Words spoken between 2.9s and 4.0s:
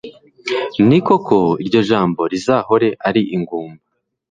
ari ingumba